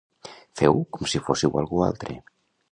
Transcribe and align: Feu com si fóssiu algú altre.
Feu 0.61 0.79
com 0.97 1.11
si 1.13 1.23
fóssiu 1.29 1.63
algú 1.63 1.85
altre. 1.91 2.19